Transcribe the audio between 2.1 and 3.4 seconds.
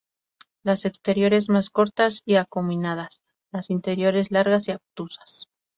y acuminadas,